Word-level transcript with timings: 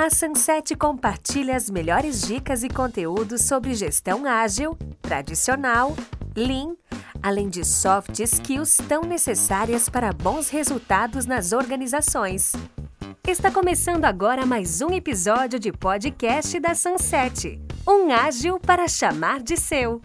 A 0.00 0.10
Sunset 0.10 0.76
compartilha 0.76 1.56
as 1.56 1.68
melhores 1.68 2.22
dicas 2.22 2.62
e 2.62 2.68
conteúdos 2.68 3.42
sobre 3.42 3.74
gestão 3.74 4.24
ágil, 4.24 4.78
tradicional, 5.02 5.92
lean, 6.36 6.76
além 7.20 7.48
de 7.48 7.64
soft 7.64 8.16
skills 8.20 8.76
tão 8.88 9.02
necessárias 9.02 9.88
para 9.88 10.12
bons 10.12 10.50
resultados 10.50 11.26
nas 11.26 11.52
organizações. 11.52 12.52
Está 13.26 13.50
começando 13.50 14.04
agora 14.04 14.46
mais 14.46 14.80
um 14.80 14.94
episódio 14.94 15.58
de 15.58 15.72
podcast 15.72 16.60
da 16.60 16.76
Sunset. 16.76 17.60
Um 17.84 18.12
ágil 18.12 18.60
para 18.60 18.86
chamar 18.86 19.42
de 19.42 19.56
seu. 19.56 20.00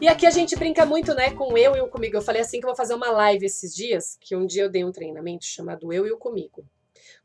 E 0.00 0.08
aqui 0.08 0.24
a 0.24 0.30
gente 0.30 0.56
brinca 0.56 0.86
muito, 0.86 1.12
né, 1.14 1.32
com 1.32 1.58
eu 1.58 1.76
e 1.76 1.80
o 1.82 1.88
comigo. 1.88 2.16
Eu 2.16 2.22
falei 2.22 2.40
assim 2.40 2.58
que 2.58 2.64
eu 2.64 2.70
vou 2.70 2.76
fazer 2.76 2.94
uma 2.94 3.10
live 3.10 3.44
esses 3.44 3.74
dias, 3.74 4.16
que 4.18 4.34
um 4.34 4.46
dia 4.46 4.62
eu 4.62 4.70
dei 4.70 4.82
um 4.82 4.90
treinamento 4.90 5.44
chamado 5.44 5.92
Eu 5.92 6.06
e 6.06 6.10
o 6.10 6.16
Comigo. 6.16 6.64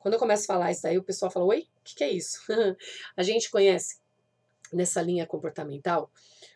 Quando 0.07 0.13
eu 0.13 0.19
começo 0.19 0.43
a 0.43 0.55
falar 0.55 0.71
isso 0.71 0.83
daí, 0.83 0.97
o 0.97 1.03
pessoal 1.03 1.29
fala: 1.29 1.47
Oi, 1.47 1.67
o 1.79 1.83
que, 1.83 1.95
que 1.95 2.03
é 2.05 2.09
isso? 2.09 2.39
a 3.17 3.21
gente 3.23 3.51
conhece 3.51 3.99
nessa 4.71 5.01
linha 5.01 5.27
comportamental 5.27 6.09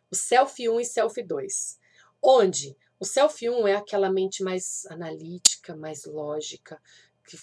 o 0.10 0.16
Self 0.16 0.70
1 0.70 0.80
e 0.80 0.86
Self 0.86 1.22
2, 1.22 1.78
onde 2.24 2.78
o 2.98 3.04
Self 3.04 3.50
1 3.50 3.68
é 3.68 3.76
aquela 3.76 4.10
mente 4.10 4.42
mais 4.42 4.86
analítica, 4.86 5.76
mais 5.76 6.06
lógica, 6.06 6.82
que, 7.28 7.38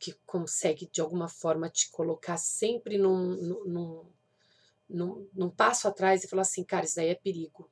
que 0.00 0.18
consegue 0.26 0.90
de 0.90 1.00
alguma 1.00 1.28
forma 1.28 1.70
te 1.70 1.92
colocar 1.92 2.38
sempre 2.38 2.98
num, 2.98 3.36
num, 3.64 4.06
num, 4.90 5.28
num 5.32 5.48
passo 5.48 5.86
atrás 5.86 6.24
e 6.24 6.28
falar 6.28 6.42
assim: 6.42 6.64
cara, 6.64 6.86
isso 6.86 6.96
daí 6.96 7.10
é 7.10 7.14
perigo. 7.14 7.70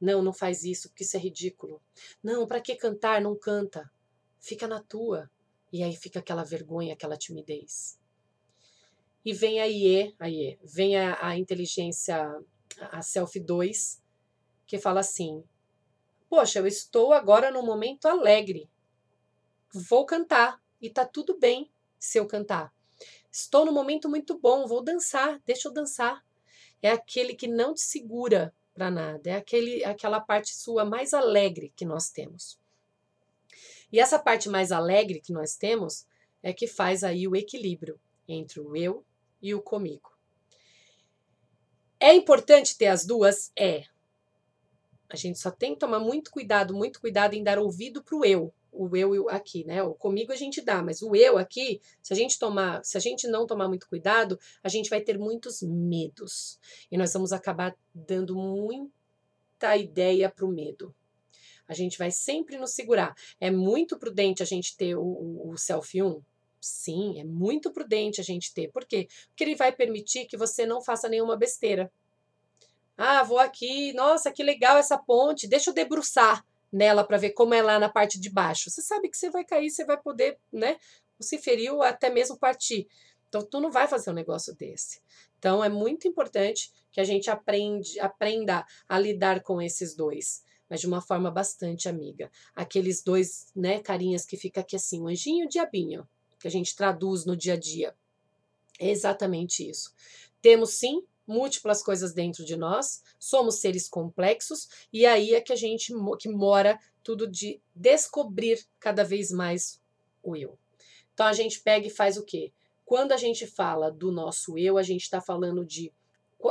Não, 0.00 0.22
não 0.22 0.32
faz 0.32 0.62
isso, 0.62 0.88
porque 0.88 1.02
isso 1.02 1.16
é 1.16 1.20
ridículo. 1.20 1.82
Não, 2.22 2.46
para 2.46 2.60
que 2.60 2.76
cantar? 2.76 3.20
Não 3.20 3.34
canta. 3.34 3.90
Fica 4.38 4.68
na 4.68 4.80
tua. 4.80 5.28
E 5.74 5.82
aí 5.82 5.96
fica 5.96 6.20
aquela 6.20 6.44
vergonha, 6.44 6.92
aquela 6.92 7.16
timidez. 7.16 7.98
E 9.24 9.32
vem 9.32 9.60
a 9.60 9.66
IE, 9.66 10.14
a 10.20 10.30
IE 10.30 10.56
vem 10.62 10.96
a, 10.96 11.18
a 11.26 11.36
inteligência, 11.36 12.16
a 12.92 13.02
Self 13.02 13.40
2, 13.40 14.00
que 14.68 14.78
fala 14.78 15.00
assim: 15.00 15.42
Poxa, 16.28 16.60
eu 16.60 16.66
estou 16.68 17.12
agora 17.12 17.50
num 17.50 17.66
momento 17.66 18.06
alegre. 18.06 18.70
Vou 19.72 20.06
cantar. 20.06 20.62
E 20.80 20.88
tá 20.88 21.04
tudo 21.04 21.36
bem 21.36 21.68
se 21.98 22.20
eu 22.20 22.26
cantar. 22.28 22.72
Estou 23.28 23.66
num 23.66 23.72
momento 23.72 24.08
muito 24.08 24.38
bom, 24.38 24.68
vou 24.68 24.80
dançar, 24.80 25.42
deixa 25.44 25.66
eu 25.66 25.72
dançar. 25.72 26.24
É 26.80 26.92
aquele 26.92 27.34
que 27.34 27.48
não 27.48 27.74
te 27.74 27.80
segura 27.80 28.54
para 28.72 28.92
nada, 28.92 29.28
é 29.28 29.34
aquele, 29.34 29.84
aquela 29.84 30.20
parte 30.20 30.54
sua 30.54 30.84
mais 30.84 31.12
alegre 31.12 31.72
que 31.74 31.84
nós 31.84 32.10
temos. 32.10 32.62
E 33.94 34.00
essa 34.00 34.18
parte 34.18 34.48
mais 34.48 34.72
alegre 34.72 35.20
que 35.20 35.32
nós 35.32 35.54
temos 35.54 36.04
é 36.42 36.52
que 36.52 36.66
faz 36.66 37.04
aí 37.04 37.28
o 37.28 37.36
equilíbrio 37.36 37.96
entre 38.26 38.58
o 38.58 38.74
eu 38.74 39.04
e 39.40 39.54
o 39.54 39.62
comigo. 39.62 40.10
É 42.00 42.12
importante 42.12 42.76
ter 42.76 42.88
as 42.88 43.06
duas? 43.06 43.52
É. 43.56 43.84
A 45.08 45.14
gente 45.14 45.38
só 45.38 45.48
tem 45.48 45.74
que 45.74 45.78
tomar 45.78 46.00
muito 46.00 46.32
cuidado, 46.32 46.74
muito 46.74 47.00
cuidado 47.00 47.34
em 47.34 47.44
dar 47.44 47.56
ouvido 47.56 48.02
para 48.02 48.16
o 48.16 48.24
eu. 48.24 48.52
O 48.72 48.96
eu 48.96 49.30
aqui, 49.30 49.62
né? 49.64 49.80
O 49.84 49.94
comigo 49.94 50.32
a 50.32 50.36
gente 50.36 50.60
dá, 50.60 50.82
mas 50.82 51.00
o 51.00 51.14
eu 51.14 51.38
aqui, 51.38 51.80
se 52.02 52.12
a 52.12 52.16
gente 52.16 52.36
tomar, 52.36 52.84
se 52.84 52.96
a 52.96 53.00
gente 53.00 53.28
não 53.28 53.46
tomar 53.46 53.68
muito 53.68 53.88
cuidado, 53.88 54.36
a 54.64 54.68
gente 54.68 54.90
vai 54.90 55.02
ter 55.02 55.16
muitos 55.16 55.62
medos. 55.62 56.58
E 56.90 56.98
nós 56.98 57.12
vamos 57.12 57.32
acabar 57.32 57.72
dando 57.94 58.34
muita 58.34 59.76
ideia 59.76 60.28
para 60.28 60.44
o 60.44 60.48
medo 60.48 60.92
a 61.68 61.74
gente 61.74 61.98
vai 61.98 62.10
sempre 62.10 62.56
nos 62.56 62.72
segurar. 62.72 63.14
É 63.40 63.50
muito 63.50 63.98
prudente 63.98 64.42
a 64.42 64.46
gente 64.46 64.76
ter 64.76 64.96
o, 64.96 65.02
o, 65.02 65.50
o 65.52 65.58
self 65.58 66.02
1? 66.02 66.22
Sim, 66.60 67.20
é 67.20 67.24
muito 67.24 67.70
prudente 67.70 68.20
a 68.20 68.24
gente 68.24 68.52
ter. 68.54 68.70
Por 68.70 68.84
quê? 68.84 69.08
Porque 69.28 69.44
ele 69.44 69.54
vai 69.54 69.70
permitir 69.70 70.26
que 70.26 70.36
você 70.36 70.64
não 70.64 70.82
faça 70.82 71.08
nenhuma 71.08 71.36
besteira. 71.36 71.92
Ah, 72.96 73.22
vou 73.22 73.38
aqui, 73.38 73.92
nossa, 73.92 74.30
que 74.30 74.42
legal 74.42 74.78
essa 74.78 74.96
ponte, 74.96 75.48
deixa 75.48 75.70
eu 75.70 75.74
debruçar 75.74 76.44
nela 76.72 77.04
para 77.04 77.18
ver 77.18 77.30
como 77.30 77.52
é 77.52 77.62
lá 77.62 77.78
na 77.78 77.88
parte 77.88 78.18
de 78.20 78.30
baixo. 78.30 78.70
Você 78.70 78.82
sabe 78.82 79.08
que 79.08 79.16
você 79.16 79.30
vai 79.30 79.44
cair, 79.44 79.70
você 79.70 79.84
vai 79.84 80.00
poder, 80.00 80.38
né, 80.52 80.76
se 81.20 81.38
ferir 81.38 81.72
ou 81.72 81.82
até 81.82 82.08
mesmo 82.08 82.38
partir. 82.38 82.86
Então, 83.28 83.42
tu 83.42 83.60
não 83.60 83.70
vai 83.70 83.88
fazer 83.88 84.10
um 84.10 84.14
negócio 84.14 84.54
desse. 84.54 85.02
Então, 85.38 85.62
é 85.62 85.68
muito 85.68 86.06
importante 86.06 86.72
que 86.90 87.00
a 87.00 87.04
gente 87.04 87.30
aprende, 87.30 87.98
aprenda 88.00 88.64
a 88.88 88.98
lidar 88.98 89.42
com 89.42 89.60
esses 89.60 89.94
dois 89.94 90.42
mas 90.74 90.80
de 90.80 90.88
uma 90.88 91.00
forma 91.00 91.30
bastante 91.30 91.88
amiga. 91.88 92.28
Aqueles 92.52 93.00
dois, 93.00 93.46
né, 93.54 93.78
carinhas 93.78 94.26
que 94.26 94.36
fica 94.36 94.60
aqui 94.60 94.74
assim, 94.74 95.00
o 95.00 95.06
anjinho 95.06 95.44
e 95.44 95.46
o 95.46 95.48
diabinho, 95.48 96.04
que 96.40 96.48
a 96.48 96.50
gente 96.50 96.74
traduz 96.74 97.24
no 97.24 97.36
dia 97.36 97.52
a 97.52 97.56
dia. 97.56 97.94
É 98.80 98.90
exatamente 98.90 99.68
isso. 99.68 99.94
Temos 100.42 100.70
sim 100.70 101.04
múltiplas 101.24 101.80
coisas 101.80 102.12
dentro 102.12 102.44
de 102.44 102.56
nós, 102.56 103.04
somos 103.20 103.60
seres 103.60 103.88
complexos 103.88 104.68
e 104.92 105.06
aí 105.06 105.32
é 105.32 105.40
que 105.40 105.52
a 105.52 105.56
gente 105.56 105.94
que 106.18 106.28
mora 106.28 106.76
tudo 107.04 107.28
de 107.28 107.60
descobrir 107.72 108.66
cada 108.80 109.04
vez 109.04 109.30
mais 109.30 109.80
o 110.24 110.34
eu. 110.34 110.58
Então 111.14 111.24
a 111.24 111.32
gente 111.32 111.60
pega 111.60 111.86
e 111.86 111.90
faz 111.90 112.16
o 112.16 112.24
quê? 112.24 112.52
Quando 112.84 113.12
a 113.12 113.16
gente 113.16 113.46
fala 113.46 113.92
do 113.92 114.10
nosso 114.10 114.58
eu, 114.58 114.76
a 114.76 114.82
gente 114.82 115.02
está 115.02 115.20
falando 115.20 115.64
de 115.64 115.92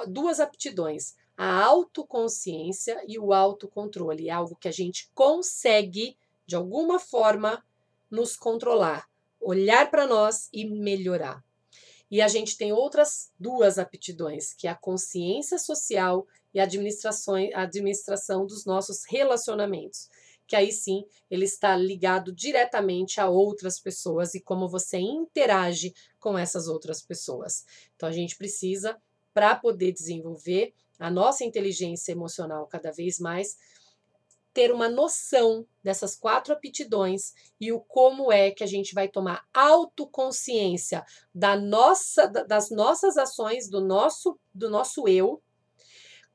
duas 0.08 0.40
aptidões: 0.40 1.14
a 1.38 1.64
autoconsciência 1.64 3.04
e 3.08 3.18
o 3.18 3.34
autocontrole. 3.34 4.30
É 4.30 4.32
algo 4.32 4.56
que 4.56 4.68
a 4.68 4.72
gente 4.72 5.10
consegue, 5.14 6.18
de 6.46 6.56
alguma 6.56 7.00
forma, 7.00 7.64
nos 8.10 8.36
controlar, 8.36 9.10
olhar 9.40 9.90
para 9.90 10.06
nós 10.06 10.50
e 10.54 10.66
melhorar. 10.66 11.44
E 12.10 12.22
a 12.22 12.28
gente 12.28 12.56
tem 12.58 12.72
outras 12.72 13.32
duas 13.40 13.80
aptidões, 13.80 14.54
que 14.54 14.68
é 14.68 14.70
a 14.70 14.76
consciência 14.76 15.58
social 15.58 16.28
e 16.54 16.60
a 16.60 16.64
administração, 16.64 18.46
dos 18.46 18.66
nossos 18.66 19.04
relacionamentos. 19.06 20.12
Que 20.46 20.56
aí 20.56 20.72
sim 20.72 21.06
ele 21.32 21.46
está 21.46 21.76
ligado 21.76 22.32
diretamente 22.32 23.20
a 23.20 23.28
outras 23.28 23.80
pessoas 23.80 24.36
e 24.36 24.40
como 24.40 24.70
você 24.70 25.00
interage 25.00 25.96
com 26.20 26.38
essas 26.38 26.68
outras 26.68 27.02
pessoas. 27.02 27.66
Então 27.96 28.08
a 28.08 28.12
gente 28.12 28.38
precisa, 28.38 28.96
para 29.34 29.56
poder 29.56 29.92
desenvolver 29.92 30.72
a 31.04 31.12
nossa 31.12 31.44
inteligência 31.44 32.14
emocional 32.14 32.66
cada 32.66 32.90
vez 32.90 33.20
mais, 33.20 33.58
ter 34.54 34.72
uma 34.72 34.88
noção 34.88 35.68
dessas 35.84 36.16
quatro 36.16 36.54
aptidões 36.54 37.34
e 37.60 37.74
o 37.74 37.82
como 37.82 38.32
é 38.32 38.52
que 38.52 38.64
a 38.64 38.68
gente 38.68 38.94
vai 38.94 39.10
tomar 39.10 39.46
autoconsciência 39.54 41.04
da 41.36 41.58
nossa, 41.58 42.26
das 42.28 42.72
nossas 42.72 43.18
ações, 43.18 43.70
do 43.70 43.82
nosso, 43.82 44.40
do 44.54 44.70
nosso 44.70 45.06
eu, 45.06 45.42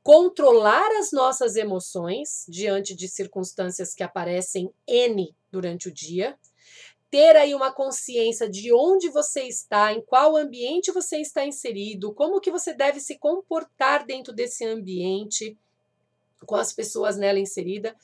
controlar 0.02 0.90
as 0.98 1.12
nossas 1.12 1.56
emoções 1.56 2.44
diante 2.46 2.94
de 2.94 3.08
circunstâncias 3.08 3.94
que 3.94 4.02
aparecem 4.02 4.70
N 4.86 5.34
durante 5.50 5.88
o 5.88 5.92
dia, 5.94 6.38
ter 7.10 7.36
aí 7.36 7.54
uma 7.54 7.72
consciência 7.72 8.48
de 8.48 8.72
onde 8.72 9.08
você 9.08 9.42
está, 9.42 9.92
em 9.92 10.02
qual 10.02 10.36
ambiente 10.36 10.92
você 10.92 11.18
está 11.18 11.44
inserido, 11.44 12.12
como 12.12 12.40
que 12.40 12.50
você 12.50 12.74
deve 12.74 13.00
se 13.00 13.18
comportar 13.18 14.04
dentro 14.04 14.32
desse 14.32 14.64
ambiente, 14.64 15.56
com 16.46 16.54
as 16.54 16.72
pessoas 16.72 17.16
nela 17.16 17.38
inserida 17.38 17.96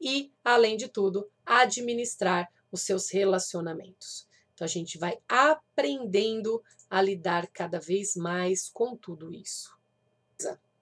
e, 0.00 0.32
além 0.44 0.76
de 0.76 0.88
tudo, 0.88 1.28
administrar 1.44 2.50
os 2.70 2.82
seus 2.82 3.10
relacionamentos. 3.10 4.26
Então 4.54 4.64
a 4.64 4.68
gente 4.68 4.96
vai 4.96 5.18
aprendendo 5.28 6.62
a 6.88 7.02
lidar 7.02 7.48
cada 7.48 7.80
vez 7.80 8.14
mais 8.16 8.68
com 8.68 8.96
tudo 8.96 9.32
isso. 9.32 9.76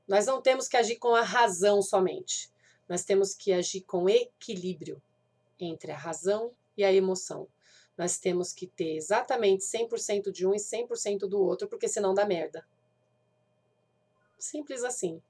Nós 0.06 0.26
não 0.26 0.42
temos 0.42 0.68
que 0.68 0.76
agir 0.76 0.96
com 0.96 1.14
a 1.14 1.22
razão 1.22 1.80
somente. 1.80 2.50
Nós 2.88 3.04
temos 3.04 3.32
que 3.32 3.52
agir 3.52 3.82
com 3.82 4.08
equilíbrio 4.08 5.00
entre 5.58 5.92
a 5.92 5.96
razão 5.96 6.52
e 6.76 6.84
a 6.84 6.92
emoção 6.92 7.48
nós 8.00 8.16
temos 8.16 8.54
que 8.54 8.66
ter 8.66 8.96
exatamente 8.96 9.62
100% 9.62 10.32
de 10.32 10.46
um 10.46 10.54
e 10.54 10.56
100% 10.56 11.28
do 11.28 11.38
outro, 11.38 11.68
porque 11.68 11.86
senão 11.86 12.14
dá 12.14 12.24
merda. 12.24 12.66
Simples 14.38 14.82
assim. 14.82 15.20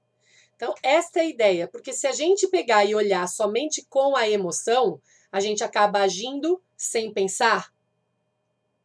Então, 0.55 0.73
esta 0.81 1.19
é 1.19 1.23
a 1.23 1.25
ideia, 1.25 1.67
porque 1.67 1.91
se 1.91 2.07
a 2.07 2.13
gente 2.13 2.47
pegar 2.47 2.85
e 2.85 2.95
olhar 2.95 3.27
somente 3.27 3.85
com 3.89 4.15
a 4.15 4.29
emoção, 4.29 5.01
a 5.29 5.41
gente 5.41 5.65
acaba 5.65 5.99
agindo 5.99 6.63
sem 6.77 7.11
pensar. 7.11 7.73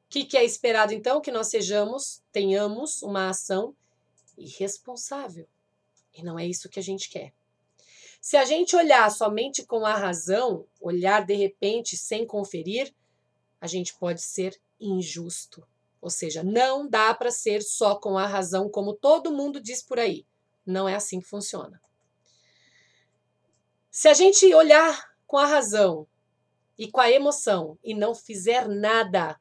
O 0.06 0.08
que, 0.08 0.24
que 0.24 0.36
é 0.36 0.44
esperado 0.44 0.92
então? 0.92 1.20
Que 1.20 1.30
nós 1.30 1.46
sejamos, 1.46 2.20
tenhamos 2.32 3.04
uma 3.04 3.28
ação 3.28 3.72
irresponsável. 4.36 5.46
E 6.12 6.24
não 6.24 6.36
é 6.36 6.44
isso 6.44 6.68
que 6.68 6.80
a 6.80 6.82
gente 6.82 7.08
quer. 7.08 7.32
Se 8.20 8.36
a 8.36 8.44
gente 8.44 8.74
olhar 8.74 9.08
somente 9.12 9.64
com 9.64 9.86
a 9.86 9.94
razão, 9.94 10.66
olhar 10.80 11.24
de 11.24 11.34
repente 11.34 11.96
sem 11.96 12.26
conferir, 12.26 12.92
a 13.60 13.66
gente 13.66 13.96
pode 13.96 14.22
ser 14.22 14.58
injusto. 14.80 15.66
Ou 16.00 16.10
seja, 16.10 16.42
não 16.42 16.88
dá 16.88 17.14
para 17.14 17.30
ser 17.30 17.62
só 17.62 17.96
com 17.96 18.16
a 18.16 18.26
razão, 18.26 18.68
como 18.68 18.94
todo 18.94 19.32
mundo 19.32 19.60
diz 19.60 19.82
por 19.82 19.98
aí. 19.98 20.26
Não 20.64 20.88
é 20.88 20.94
assim 20.94 21.20
que 21.20 21.28
funciona. 21.28 21.80
Se 23.90 24.08
a 24.08 24.14
gente 24.14 24.52
olhar 24.54 25.16
com 25.26 25.38
a 25.38 25.46
razão 25.46 26.06
e 26.78 26.90
com 26.90 27.00
a 27.00 27.10
emoção 27.10 27.78
e 27.82 27.94
não 27.94 28.14
fizer 28.14 28.68
nada, 28.68 29.40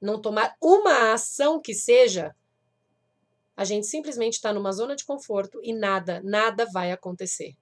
não 0.00 0.20
tomar 0.20 0.56
uma 0.60 1.12
ação 1.12 1.60
que 1.60 1.72
seja, 1.72 2.34
a 3.56 3.64
gente 3.64 3.86
simplesmente 3.86 4.34
está 4.34 4.52
numa 4.52 4.72
zona 4.72 4.96
de 4.96 5.04
conforto 5.04 5.60
e 5.62 5.72
nada, 5.72 6.20
nada 6.24 6.66
vai 6.66 6.90
acontecer. 6.90 7.56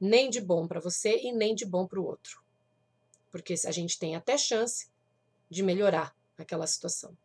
Nem 0.00 0.28
de 0.28 0.40
bom 0.40 0.66
para 0.66 0.80
você 0.80 1.20
e 1.22 1.32
nem 1.32 1.54
de 1.54 1.64
bom 1.64 1.86
para 1.86 2.00
o 2.00 2.04
outro. 2.04 2.42
Porque 3.30 3.54
a 3.64 3.70
gente 3.70 3.98
tem 3.98 4.16
até 4.16 4.36
chance 4.36 4.91
de 5.52 5.62
melhorar 5.62 6.16
aquela 6.38 6.66
situação. 6.66 7.16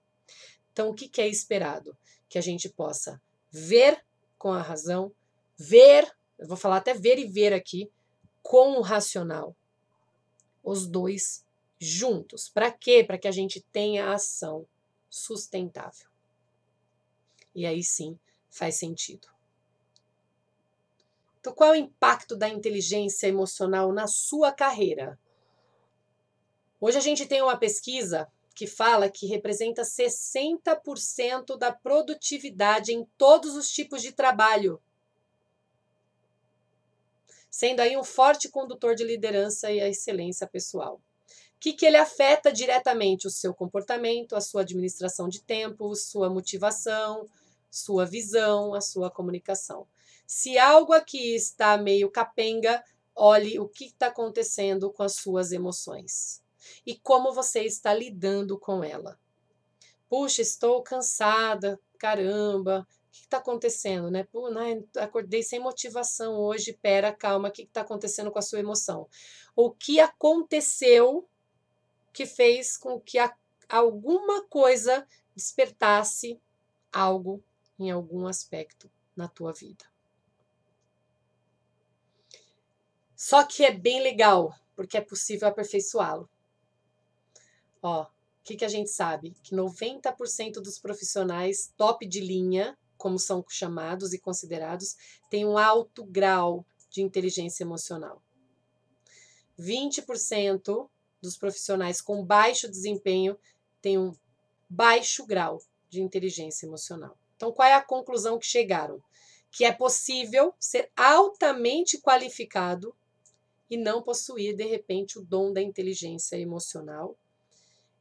Então, 0.72 0.90
o 0.90 0.94
que, 0.94 1.10
é 1.22 1.28
esperado? 1.28 1.98
Que 2.30 2.38
a 2.38 2.42
gente 2.42 2.70
possa 2.70 3.22
ver 3.50 4.04
com 4.38 4.52
a 4.52 4.62
razão, 4.62 5.12
ver, 5.58 6.14
eu 6.38 6.48
vou 6.48 6.58
falar 6.58 6.78
até 6.78 6.94
ver 6.94 7.18
e 7.18 7.26
ver 7.26 7.54
aqui, 7.54 7.90
com 8.44 8.78
o 8.78 8.82
racional. 8.82 9.56
Os 10.64 10.86
dois 10.86 11.46
juntos. 11.80 12.50
Para 12.50 12.70
quê? 12.72 13.04
Para 13.04 13.18
que 13.18 13.28
a 13.28 13.32
gente 13.32 13.62
tenha 13.72 14.12
ação 14.12 14.68
sustentável. 15.10 16.08
E 17.56 17.66
aí 17.66 17.82
sim 17.82 18.20
faz 18.50 18.76
sentido. 18.76 19.28
Então, 21.40 21.54
qual 21.54 21.74
é 21.74 21.78
o 21.78 21.82
impacto 21.82 22.36
da 22.36 22.50
inteligência 22.50 23.28
emocional 23.28 23.94
na 23.94 24.06
sua 24.06 24.52
carreira? 24.52 25.18
Hoje 26.80 26.96
a 27.00 27.02
gente 27.02 27.26
tem 27.26 27.42
uma 27.42 27.58
pesquisa 27.58 28.32
que 28.54 28.68
fala 28.68 29.10
que 29.10 29.26
representa 29.26 29.82
60% 29.82 31.58
da 31.58 31.72
produtividade 31.72 32.94
em 32.94 33.04
todos 33.18 33.56
os 33.56 33.72
tipos 33.72 34.00
de 34.00 34.12
trabalho, 34.12 34.80
sendo 37.50 37.80
aí 37.80 37.98
um 37.98 38.04
forte 38.04 38.48
condutor 38.48 38.94
de 38.94 39.04
liderança 39.04 39.72
e 39.72 39.82
a 39.82 39.88
excelência 39.88 40.46
pessoal. 40.46 41.02
Que, 41.60 41.74
que 41.74 41.84
ele 41.84 41.98
afeta 41.98 42.54
diretamente? 42.54 43.26
O 43.26 43.32
seu 43.32 43.56
comportamento, 43.56 44.36
a 44.36 44.42
sua 44.42 44.62
administração 44.62 45.28
de 45.28 45.42
tempo, 45.42 45.96
sua 45.96 46.30
motivação, 46.30 47.28
sua 47.72 48.06
visão, 48.06 48.76
a 48.76 48.82
sua 48.82 49.10
comunicação. 49.10 49.88
Se 50.28 50.60
algo 50.60 50.94
aqui 50.94 51.34
está 51.34 51.76
meio 51.76 52.12
capenga, 52.12 52.84
olhe 53.16 53.60
o 53.60 53.68
que 53.68 53.86
está 53.86 54.08
acontecendo 54.08 54.92
com 54.92 55.02
as 55.02 55.16
suas 55.16 55.52
emoções 55.52 56.46
e 56.86 56.96
como 56.96 57.34
você 57.34 57.62
está 57.62 57.94
lidando 57.94 58.58
com 58.58 58.84
ela. 58.84 59.20
Puxa, 60.10 60.42
estou 60.42 60.82
cansada, 60.82 61.80
caramba, 61.98 62.88
o 63.08 63.12
que 63.12 63.22
está 63.22 63.38
acontecendo, 63.38 64.10
né? 64.10 64.24
Pô, 64.24 64.50
né? 64.50 64.84
Acordei 64.98 65.44
sem 65.44 65.60
motivação 65.60 66.36
hoje, 66.36 66.74
pera, 66.74 67.12
calma, 67.12 67.50
o 67.50 67.52
que 67.52 67.64
está 67.64 67.82
acontecendo 67.82 68.32
com 68.32 68.40
a 68.40 68.44
sua 68.44 68.60
emoção? 68.60 69.08
O 69.56 69.72
que 69.72 70.00
aconteceu 70.00 71.28
que 72.14 72.26
fez 72.26 72.78
com 72.78 73.00
que 73.00 73.20
a, 73.20 73.36
alguma 73.70 74.44
coisa 74.46 75.06
despertasse 75.36 76.42
algo 76.92 77.44
em 77.78 77.92
algum 77.92 78.26
aspecto 78.26 78.90
na 79.16 79.28
tua 79.28 79.54
vida. 79.54 79.86
Só 83.16 83.44
que 83.44 83.64
é 83.64 83.72
bem 83.72 84.02
legal, 84.02 84.54
porque 84.76 84.98
é 84.98 85.02
possível 85.02 85.48
aperfeiçoá-lo. 85.48 86.30
Ó, 87.82 88.04
o 88.04 88.08
que, 88.44 88.56
que 88.56 88.66
a 88.66 88.70
gente 88.70 88.90
sabe? 88.90 89.36
Que 89.44 89.56
90% 89.56 90.54
dos 90.54 90.80
profissionais 90.80 91.74
top 91.78 92.06
de 92.06 92.20
linha, 92.20 92.78
como 92.98 93.20
são 93.20 93.44
chamados 93.48 94.14
e 94.14 94.20
considerados, 94.20 94.96
têm 95.30 95.46
um 95.46 95.58
alto 95.58 96.06
grau 96.06 96.66
de 96.90 97.02
inteligência 97.02 97.64
emocional. 97.64 98.22
20% 99.60 100.90
dos 101.22 101.38
profissionais 101.38 102.00
com 102.02 102.24
baixo 102.24 102.70
desempenho 102.70 103.38
têm 103.82 103.98
um 103.98 104.14
baixo 104.70 105.26
grau 105.26 105.62
de 105.90 106.02
inteligência 106.02 106.66
emocional. 106.66 107.18
Então, 107.36 107.52
qual 107.52 107.68
é 107.68 107.74
a 107.74 107.82
conclusão 107.82 108.38
que 108.38 108.46
chegaram? 108.46 109.02
Que 109.52 109.64
é 109.64 109.72
possível 109.72 110.54
ser 110.60 110.92
altamente 110.96 112.00
qualificado 112.00 112.96
e 113.70 113.78
não 113.78 114.02
possuir, 114.02 114.56
de 114.56 114.66
repente, 114.66 115.20
o 115.20 115.24
dom 115.24 115.52
da 115.52 115.62
inteligência 115.62 116.36
emocional. 116.38 117.18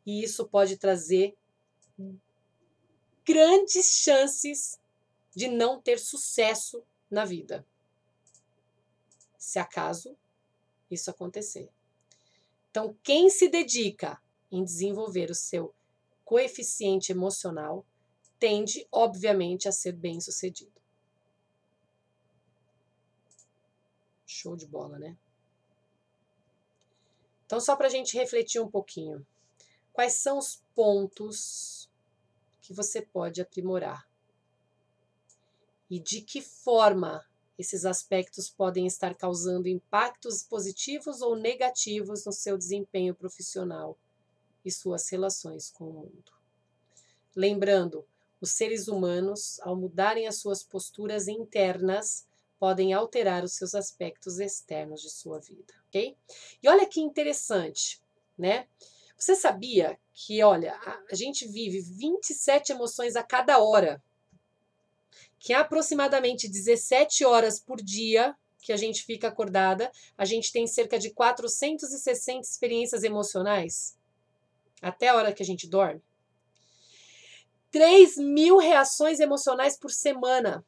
E 0.06 0.22
isso 0.22 0.46
pode 0.46 0.76
trazer 0.76 1.36
grandes 3.26 3.96
chances 3.96 4.80
de 5.34 5.48
não 5.48 5.82
ter 5.82 5.98
sucesso 5.98 6.82
na 7.10 7.24
vida. 7.24 7.66
Se 9.36 9.58
acaso 9.58 10.16
isso 10.90 11.10
acontecer. 11.10 11.68
Então, 12.70 12.96
quem 13.02 13.28
se 13.28 13.48
dedica 13.48 14.22
em 14.50 14.62
desenvolver 14.62 15.30
o 15.30 15.34
seu 15.34 15.74
coeficiente 16.24 17.10
emocional 17.10 17.84
tende, 18.38 18.86
obviamente, 18.92 19.68
a 19.68 19.72
ser 19.72 19.92
bem 19.92 20.20
sucedido. 20.20 20.80
Show 24.26 24.56
de 24.56 24.66
bola, 24.66 24.98
né? 24.98 25.16
Então, 27.46 27.60
só 27.60 27.76
para 27.76 27.86
a 27.86 27.90
gente 27.90 28.16
refletir 28.16 28.60
um 28.60 28.68
pouquinho, 28.68 29.26
quais 29.96 30.12
são 30.12 30.36
os 30.36 30.62
pontos 30.74 31.88
que 32.60 32.74
você 32.74 33.00
pode 33.00 33.40
aprimorar? 33.40 34.06
E 35.88 35.98
de 35.98 36.20
que 36.20 36.42
forma 36.42 37.24
esses 37.58 37.86
aspectos 37.86 38.50
podem 38.50 38.86
estar 38.86 39.14
causando 39.14 39.68
impactos 39.68 40.42
positivos 40.42 41.22
ou 41.22 41.34
negativos 41.34 42.26
no 42.26 42.32
seu 42.32 42.58
desempenho 42.58 43.14
profissional 43.14 43.96
e 44.62 44.70
suas 44.70 45.08
relações 45.08 45.70
com 45.70 45.88
o 45.88 45.92
mundo. 45.94 46.30
Lembrando, 47.34 48.06
os 48.38 48.50
seres 48.50 48.88
humanos, 48.88 49.58
ao 49.62 49.74
mudarem 49.74 50.26
as 50.26 50.36
suas 50.36 50.62
posturas 50.62 51.26
internas, 51.26 52.26
podem 52.58 52.92
alterar 52.92 53.42
os 53.42 53.54
seus 53.54 53.74
aspectos 53.74 54.40
externos 54.40 55.00
de 55.00 55.08
sua 55.08 55.40
vida, 55.40 55.72
ok? 55.88 56.14
E 56.62 56.68
olha 56.68 56.86
que 56.86 57.00
interessante, 57.00 57.98
né? 58.36 58.68
Você 59.16 59.34
sabia 59.34 59.98
que, 60.12 60.42
olha, 60.42 60.78
a 61.10 61.14
gente 61.14 61.46
vive 61.46 61.80
27 61.80 62.72
emoções 62.72 63.16
a 63.16 63.22
cada 63.22 63.58
hora 63.58 64.02
que 65.38 65.52
aproximadamente 65.52 66.48
17 66.48 67.24
horas 67.24 67.60
por 67.60 67.80
dia 67.80 68.36
que 68.60 68.72
a 68.72 68.76
gente 68.76 69.04
fica 69.04 69.28
acordada, 69.28 69.92
a 70.18 70.24
gente 70.24 70.52
tem 70.52 70.66
cerca 70.66 70.98
de 70.98 71.10
460 71.10 72.40
experiências 72.40 73.04
emocionais 73.04 73.96
até 74.82 75.08
a 75.08 75.14
hora 75.14 75.32
que 75.32 75.42
a 75.42 75.46
gente 75.46 75.68
dorme. 75.68 76.02
3 77.70 78.16
mil 78.16 78.58
reações 78.58 79.20
emocionais 79.20 79.78
por 79.78 79.90
semana. 79.90 80.64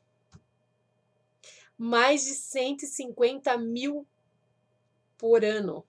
Mais 1.76 2.24
de 2.24 2.34
150 2.34 3.56
mil 3.58 4.06
por 5.16 5.44
ano. 5.44 5.84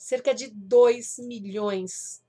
Cerca 0.00 0.34
de 0.34 0.48
2 0.48 1.18
milhões 1.18 2.24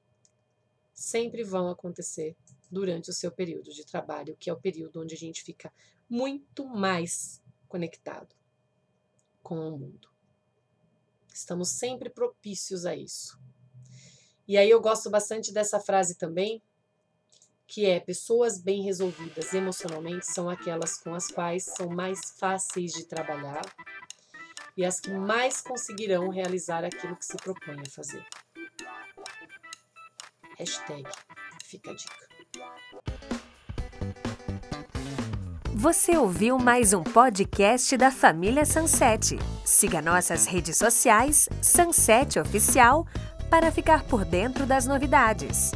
sempre 0.93 1.41
vão 1.41 1.69
acontecer 1.69 2.35
durante 2.69 3.09
o 3.09 3.13
seu 3.13 3.31
período 3.31 3.71
de 3.71 3.85
trabalho, 3.85 4.35
que 4.37 4.49
é 4.49 4.53
o 4.53 4.59
período 4.59 5.01
onde 5.01 5.15
a 5.15 5.17
gente 5.17 5.41
fica 5.41 5.71
muito 6.09 6.65
mais 6.67 7.41
conectado 7.69 8.35
com 9.41 9.69
o 9.69 9.77
mundo. 9.77 10.09
Estamos 11.33 11.69
sempre 11.69 12.09
propícios 12.09 12.85
a 12.85 12.93
isso. 12.93 13.39
E 14.45 14.57
aí 14.57 14.69
eu 14.69 14.81
gosto 14.81 15.09
bastante 15.09 15.53
dessa 15.53 15.79
frase 15.79 16.15
também, 16.15 16.61
que 17.65 17.85
é 17.85 18.01
pessoas 18.01 18.59
bem 18.59 18.83
resolvidas 18.83 19.53
emocionalmente 19.53 20.25
são 20.25 20.49
aquelas 20.49 20.97
com 20.97 21.15
as 21.15 21.29
quais 21.29 21.63
são 21.63 21.87
mais 21.87 22.31
fáceis 22.37 22.91
de 22.91 23.05
trabalhar 23.05 23.63
e 24.81 24.85
as 24.85 24.99
que 24.99 25.11
mais 25.11 25.61
conseguirão 25.61 26.29
realizar 26.29 26.83
aquilo 26.83 27.15
que 27.15 27.23
se 27.23 27.37
propõe 27.37 27.79
a 27.79 27.89
fazer. 27.89 28.25
Hashtag 30.57 31.07
fica 31.63 31.91
a 31.91 31.93
dica. 31.93 32.27
Você 35.75 36.17
ouviu 36.17 36.57
mais 36.57 36.93
um 36.93 37.03
podcast 37.03 37.95
da 37.95 38.09
família 38.09 38.65
Sunset. 38.65 39.37
Siga 39.63 40.01
nossas 40.01 40.47
redes 40.47 40.77
sociais, 40.77 41.47
Sunset 41.61 42.39
Oficial, 42.39 43.05
para 43.51 43.71
ficar 43.71 44.03
por 44.05 44.25
dentro 44.25 44.65
das 44.65 44.87
novidades. 44.87 45.71